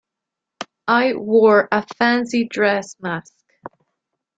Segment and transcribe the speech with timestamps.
[0.87, 3.35] I wore a fancy dress mask.